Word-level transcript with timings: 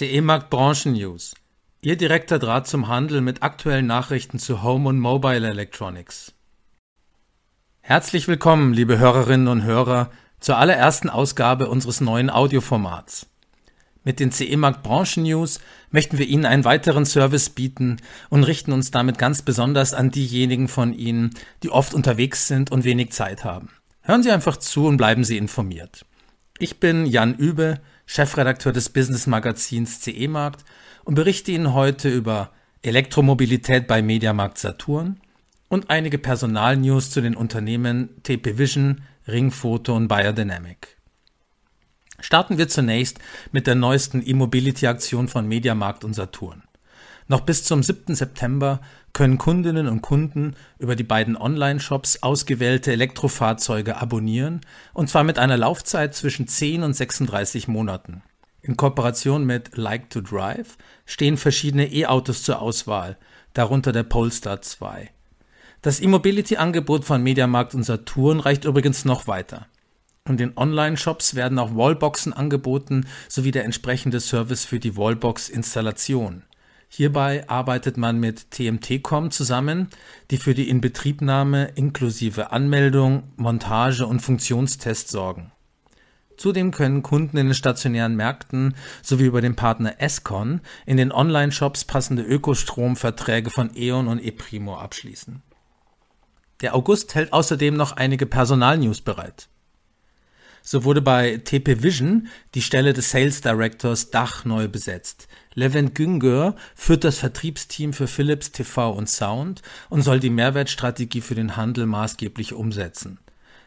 CE 0.00 0.22
Markt 0.22 0.48
Branchen 0.48 0.94
News. 0.94 1.34
Ihr 1.82 1.94
direkter 1.94 2.38
Draht 2.38 2.66
zum 2.66 2.88
Handel 2.88 3.20
mit 3.20 3.42
aktuellen 3.42 3.86
Nachrichten 3.86 4.38
zu 4.38 4.62
Home 4.62 4.88
und 4.88 4.98
Mobile 4.98 5.46
Electronics. 5.46 6.32
Herzlich 7.82 8.26
willkommen, 8.26 8.72
liebe 8.72 8.98
Hörerinnen 8.98 9.48
und 9.48 9.62
Hörer, 9.62 10.10
zur 10.38 10.56
allerersten 10.56 11.10
Ausgabe 11.10 11.68
unseres 11.68 12.00
neuen 12.00 12.30
Audioformats. 12.30 13.26
Mit 14.02 14.20
den 14.20 14.32
CE 14.32 14.56
Markt 14.56 14.82
Branchen 14.82 15.24
News 15.24 15.60
möchten 15.90 16.16
wir 16.16 16.26
Ihnen 16.26 16.46
einen 16.46 16.64
weiteren 16.64 17.04
Service 17.04 17.50
bieten 17.50 17.98
und 18.30 18.44
richten 18.44 18.72
uns 18.72 18.90
damit 18.90 19.18
ganz 19.18 19.42
besonders 19.42 19.92
an 19.92 20.10
diejenigen 20.10 20.68
von 20.68 20.94
Ihnen, 20.94 21.34
die 21.62 21.68
oft 21.68 21.92
unterwegs 21.92 22.48
sind 22.48 22.72
und 22.72 22.84
wenig 22.84 23.12
Zeit 23.12 23.44
haben. 23.44 23.68
Hören 24.00 24.22
Sie 24.22 24.30
einfach 24.30 24.56
zu 24.56 24.86
und 24.86 24.96
bleiben 24.96 25.24
Sie 25.24 25.36
informiert. 25.36 26.06
Ich 26.58 26.80
bin 26.80 27.04
Jan 27.04 27.34
Übe, 27.34 27.80
Chefredakteur 28.12 28.72
des 28.72 28.88
Business 28.88 29.28
Magazins 29.28 30.00
CE 30.00 30.26
Markt 30.26 30.64
und 31.04 31.14
berichte 31.14 31.52
Ihnen 31.52 31.74
heute 31.74 32.08
über 32.08 32.50
Elektromobilität 32.82 33.86
bei 33.86 34.02
Mediamarkt 34.02 34.58
Saturn 34.58 35.20
und 35.68 35.90
einige 35.90 36.18
Personalnews 36.18 37.10
zu 37.12 37.20
den 37.20 37.36
Unternehmen 37.36 38.20
TP 38.24 38.58
Vision, 38.58 39.02
Ringfoto 39.28 39.94
und 39.94 40.08
Biodynamic. 40.08 40.96
Starten 42.18 42.58
wir 42.58 42.66
zunächst 42.66 43.20
mit 43.52 43.68
der 43.68 43.76
neuesten 43.76 44.26
E-Mobility-Aktion 44.26 45.28
von 45.28 45.46
Mediamarkt 45.46 46.02
und 46.02 46.14
Saturn. 46.14 46.64
Noch 47.30 47.42
bis 47.42 47.62
zum 47.62 47.80
7. 47.80 48.16
September 48.16 48.80
können 49.12 49.38
Kundinnen 49.38 49.86
und 49.86 50.02
Kunden 50.02 50.56
über 50.80 50.96
die 50.96 51.04
beiden 51.04 51.36
Online-Shops 51.36 52.24
ausgewählte 52.24 52.90
Elektrofahrzeuge 52.90 53.98
abonnieren, 53.98 54.62
und 54.94 55.08
zwar 55.08 55.22
mit 55.22 55.38
einer 55.38 55.56
Laufzeit 55.56 56.12
zwischen 56.12 56.48
10 56.48 56.82
und 56.82 56.92
36 56.92 57.68
Monaten. 57.68 58.24
In 58.62 58.76
Kooperation 58.76 59.46
mit 59.46 59.76
Like 59.76 60.10
to 60.10 60.22
Drive 60.22 60.76
stehen 61.06 61.36
verschiedene 61.36 61.92
E-Autos 61.92 62.42
zur 62.42 62.60
Auswahl, 62.60 63.16
darunter 63.54 63.92
der 63.92 64.02
Polestar 64.02 64.60
2. 64.60 65.08
Das 65.82 66.00
E-Mobility-Angebot 66.00 67.04
von 67.04 67.22
Mediamarkt 67.22 67.76
und 67.76 67.84
Saturn 67.84 68.40
reicht 68.40 68.64
übrigens 68.64 69.04
noch 69.04 69.28
weiter. 69.28 69.68
In 70.26 70.36
den 70.36 70.56
Online-Shops 70.56 71.36
werden 71.36 71.60
auch 71.60 71.76
Wallboxen 71.76 72.32
angeboten 72.32 73.06
sowie 73.28 73.52
der 73.52 73.66
entsprechende 73.66 74.18
Service 74.18 74.64
für 74.64 74.80
die 74.80 74.96
Wallbox-Installation. 74.96 76.42
Hierbei 76.92 77.48
arbeitet 77.48 77.96
man 77.96 78.18
mit 78.18 78.50
TMT-Com 78.50 79.30
zusammen, 79.30 79.88
die 80.32 80.38
für 80.38 80.54
die 80.54 80.68
Inbetriebnahme 80.68 81.70
inklusive 81.76 82.50
Anmeldung, 82.50 83.22
Montage 83.36 84.04
und 84.04 84.18
Funktionstest 84.18 85.08
sorgen. 85.08 85.52
Zudem 86.36 86.72
können 86.72 87.04
Kunden 87.04 87.36
in 87.36 87.46
den 87.46 87.54
stationären 87.54 88.16
Märkten 88.16 88.74
sowie 89.02 89.26
über 89.26 89.40
den 89.40 89.54
Partner 89.54 90.00
Escon 90.00 90.62
in 90.84 90.96
den 90.96 91.12
Online-Shops 91.12 91.84
passende 91.84 92.24
Ökostromverträge 92.24 93.50
von 93.50 93.70
E.ON 93.76 94.08
und 94.08 94.18
ePrimo 94.18 94.76
abschließen. 94.76 95.42
Der 96.60 96.74
August 96.74 97.14
hält 97.14 97.32
außerdem 97.32 97.74
noch 97.74 97.92
einige 97.92 98.26
Personalnews 98.26 99.00
bereit. 99.00 99.48
So 100.62 100.84
wurde 100.84 101.02
bei 101.02 101.38
TP 101.38 101.82
Vision 101.82 102.28
die 102.54 102.62
Stelle 102.62 102.92
des 102.92 103.10
Sales 103.10 103.40
Directors 103.40 104.10
Dach 104.10 104.44
neu 104.44 104.68
besetzt. 104.68 105.28
Levent 105.54 105.94
Güngör 105.94 106.54
führt 106.74 107.04
das 107.04 107.18
Vertriebsteam 107.18 107.92
für 107.92 108.06
Philips 108.06 108.52
TV 108.52 108.92
und 108.92 109.08
Sound 109.08 109.62
und 109.88 110.02
soll 110.02 110.20
die 110.20 110.30
Mehrwertstrategie 110.30 111.20
für 111.20 111.34
den 111.34 111.56
Handel 111.56 111.86
maßgeblich 111.86 112.52
umsetzen. 112.52 113.18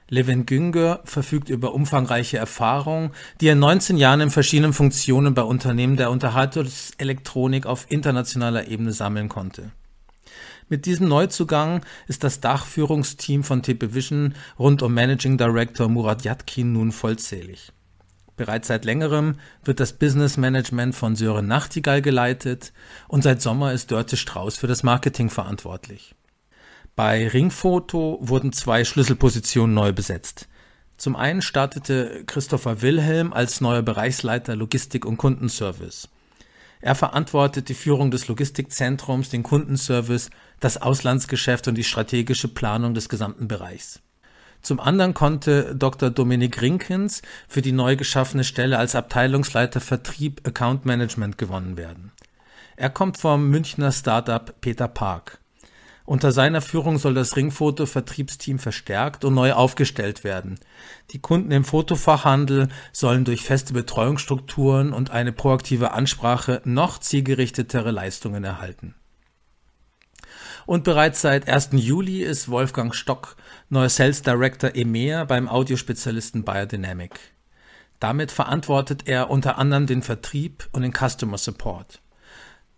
Levent 0.10 0.48
Güngör 0.48 1.02
verfügt 1.06 1.50
über 1.50 1.74
umfangreiche 1.74 2.38
Erfahrung, 2.38 3.12
die 3.42 3.48
er 3.48 3.56
19 3.56 3.98
Jahren 3.98 4.22
in 4.22 4.30
verschiedenen 4.30 4.74
Funktionen 4.74 5.34
bei 5.34 5.42
Unternehmen 5.42 5.98
der 5.98 6.12
Unterhaltungselektronik 6.12 7.66
auf 7.66 7.88
internationaler 7.90 8.68
Ebene 8.68 8.92
sammeln 8.92 9.30
konnte. 9.30 9.72
Mit 10.70 10.86
diesem 10.86 11.08
Neuzugang 11.08 11.86
ist 12.08 12.24
das 12.24 12.40
Dachführungsteam 12.40 13.44
von 13.44 13.64
TP 13.64 13.94
Vision 13.94 14.36
rund 14.58 14.82
um 14.82 14.94
Managing 14.94 15.38
Director 15.38 15.90
Murat 15.90 16.24
Yatkin 16.24 16.72
nun 16.74 16.92
vollzählig. 16.92 17.72
Bereits 18.36 18.68
seit 18.68 18.86
längerem 18.86 19.36
wird 19.64 19.80
das 19.80 19.94
Business 19.94 20.38
Management 20.38 20.96
von 20.96 21.16
Sören 21.16 21.48
Nachtigall 21.48 22.02
geleitet 22.02 22.74
und 23.08 23.24
seit 23.24 23.42
Sommer 23.42 23.74
ist 23.74 23.92
Dörte 23.92 24.18
Strauß 24.18 24.58
für 24.58 24.68
das 24.68 24.82
Marketing 24.82 25.30
verantwortlich. 25.30 26.16
Bei 26.96 27.28
Ringfoto 27.28 28.20
wurden 28.22 28.52
zwei 28.52 28.86
Schlüsselpositionen 28.86 29.74
neu 29.74 29.94
besetzt. 29.94 30.48
Zum 30.98 31.16
einen 31.16 31.42
startete 31.42 32.24
Christopher 32.26 32.82
Wilhelm 32.82 33.34
als 33.34 33.62
neuer 33.62 33.82
Bereichsleiter 33.82 34.56
Logistik 34.56 35.06
und 35.06 35.18
Kundenservice. 35.18 36.10
Er 36.84 36.96
verantwortet 36.96 37.70
die 37.70 37.76
Führung 37.76 38.12
des 38.12 38.28
Logistikzentrums, 38.28 39.30
den 39.30 39.42
Kundenservice, 39.42 40.30
das 40.60 40.82
Auslandsgeschäft 40.82 41.70
und 41.70 41.76
die 41.76 41.86
strategische 41.86 42.50
Planung 42.50 42.94
des 42.94 43.08
gesamten 43.08 43.48
Bereichs. 43.48 44.02
Zum 44.62 44.82
anderen 44.82 45.14
konnte 45.14 45.78
Dr. 45.78 46.10
Dominik 46.10 46.62
Rinkens 46.62 47.22
für 47.48 47.62
die 47.62 47.72
neu 47.72 47.96
geschaffene 47.96 48.44
Stelle 48.44 48.80
als 48.80 48.96
Abteilungsleiter 48.96 49.80
Vertrieb 49.80 50.46
Account 50.46 50.86
Management 50.86 51.38
gewonnen 51.38 51.78
werden. 51.78 52.12
Er 52.76 52.90
kommt 52.90 53.18
vom 53.18 53.50
Münchner 53.50 53.94
Startup 53.94 54.54
Peter 54.60 54.90
Park. 54.90 55.40
Unter 56.06 56.34
seiner 56.34 56.62
Führung 56.62 56.98
soll 56.98 57.14
das 57.14 57.38
Ringfoto-Vertriebsteam 57.38 58.60
verstärkt 58.60 59.24
und 59.24 59.36
neu 59.36 59.54
aufgestellt 59.54 60.26
werden. 60.26 60.60
Die 61.12 61.20
Kunden 61.20 61.52
im 61.52 61.64
Fotofachhandel 61.64 62.68
sollen 62.92 63.24
durch 63.24 63.44
feste 63.44 63.74
Betreuungsstrukturen 63.74 64.92
und 64.92 65.12
eine 65.12 65.32
proaktive 65.32 65.92
Ansprache 65.92 66.62
noch 66.66 67.00
zielgerichtetere 67.00 67.92
Leistungen 67.92 68.44
erhalten. 68.44 68.96
Und 70.66 70.84
bereits 70.84 71.22
seit 71.22 71.48
1. 71.48 71.70
Juli 71.74 72.22
ist 72.22 72.50
Wolfgang 72.50 72.94
Stock 72.94 73.36
neuer 73.70 73.90
Sales 73.90 74.22
Director 74.22 74.76
EMEA 74.76 75.24
beim 75.26 75.48
Audiospezialisten 75.48 76.44
Biodynamic. 76.44 77.20
Damit 78.00 78.32
verantwortet 78.32 79.08
er 79.08 79.30
unter 79.30 79.58
anderem 79.58 79.88
den 79.88 80.02
Vertrieb 80.02 80.68
und 80.74 80.82
den 80.82 80.94
Customer 80.94 81.38
Support. 81.38 82.02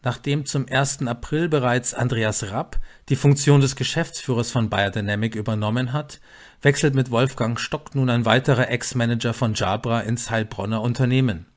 Nachdem 0.06 0.46
zum 0.46 0.68
1. 0.70 1.08
April 1.08 1.50
bereits 1.50 1.96
Andreas 1.96 2.52
Rapp 2.52 2.78
die 3.10 3.16
Funktion 3.16 3.60
des 3.60 3.76
Geschäftsführers 3.76 4.52
von 4.52 4.70
Biodynamic 4.70 5.34
übernommen 5.34 5.94
hat, 5.94 6.22
wechselt 6.62 6.94
mit 6.94 7.10
Wolfgang 7.10 7.60
Stock 7.60 7.96
nun 7.96 8.12
ein 8.12 8.24
weiterer 8.24 8.70
Ex-Manager 8.70 9.34
von 9.34 9.56
Jabra 9.56 10.02
ins 10.02 10.30
Heilbronner 10.30 10.84
Unternehmen. 10.84 11.48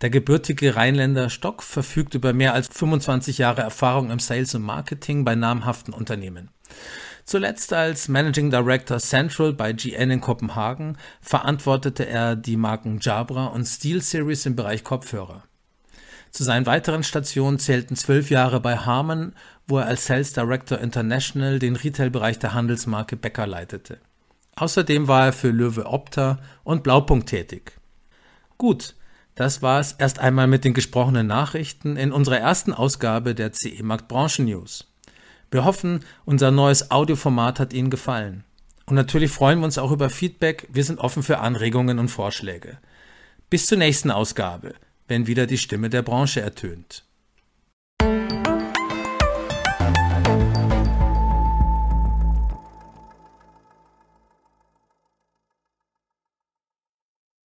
Der 0.00 0.10
gebürtige 0.10 0.74
Rheinländer 0.74 1.30
Stock 1.30 1.62
verfügt 1.62 2.14
über 2.14 2.32
mehr 2.32 2.54
als 2.54 2.66
25 2.76 3.38
Jahre 3.38 3.60
Erfahrung 3.60 4.10
im 4.10 4.18
Sales 4.18 4.52
und 4.56 4.62
Marketing 4.62 5.24
bei 5.24 5.36
namhaften 5.36 5.94
Unternehmen. 5.94 6.50
Zuletzt 7.24 7.72
als 7.72 8.08
Managing 8.08 8.50
Director 8.50 8.98
Central 8.98 9.52
bei 9.52 9.72
GN 9.74 10.10
in 10.10 10.20
Kopenhagen 10.20 10.98
verantwortete 11.20 12.04
er 12.04 12.34
die 12.34 12.56
Marken 12.56 12.98
Jabra 13.00 13.46
und 13.46 13.64
SteelSeries 13.64 14.46
im 14.46 14.56
Bereich 14.56 14.82
Kopfhörer. 14.82 15.44
Zu 16.30 16.44
seinen 16.44 16.66
weiteren 16.66 17.02
Stationen 17.02 17.58
zählten 17.58 17.96
zwölf 17.96 18.30
Jahre 18.30 18.60
bei 18.60 18.76
Harman, 18.76 19.34
wo 19.66 19.78
er 19.78 19.86
als 19.86 20.06
Sales 20.06 20.32
Director 20.32 20.78
International 20.78 21.58
den 21.58 21.76
Retailbereich 21.76 22.38
der 22.38 22.54
Handelsmarke 22.54 23.16
Becker 23.16 23.46
leitete. 23.46 23.98
Außerdem 24.56 25.08
war 25.08 25.26
er 25.26 25.32
für 25.32 25.50
Löwe 25.50 25.86
Opta 25.86 26.38
und 26.64 26.82
Blaupunkt 26.82 27.28
tätig. 27.28 27.72
Gut, 28.58 28.94
das 29.34 29.62
war 29.62 29.80
es 29.80 29.92
erst 29.92 30.18
einmal 30.18 30.46
mit 30.46 30.64
den 30.64 30.74
gesprochenen 30.74 31.26
Nachrichten 31.26 31.96
in 31.96 32.12
unserer 32.12 32.38
ersten 32.38 32.72
Ausgabe 32.72 33.34
der 33.34 33.52
CE 33.52 33.82
Markt 33.82 34.06
Branchen 34.06 34.44
News. 34.44 34.86
Wir 35.50 35.64
hoffen, 35.64 36.04
unser 36.24 36.50
neues 36.50 36.90
Audioformat 36.90 37.58
hat 37.58 37.72
Ihnen 37.72 37.90
gefallen. 37.90 38.44
Und 38.86 38.94
natürlich 38.94 39.30
freuen 39.30 39.60
wir 39.60 39.64
uns 39.64 39.78
auch 39.78 39.92
über 39.92 40.10
Feedback. 40.10 40.68
Wir 40.72 40.84
sind 40.84 40.98
offen 40.98 41.22
für 41.22 41.38
Anregungen 41.38 41.98
und 41.98 42.08
Vorschläge. 42.08 42.78
Bis 43.48 43.66
zur 43.66 43.78
nächsten 43.78 44.10
Ausgabe 44.10 44.74
wenn 45.10 45.26
wieder 45.26 45.46
die 45.46 45.58
Stimme 45.58 45.90
der 45.90 46.02
Branche 46.02 46.40
ertönt. 46.40 47.04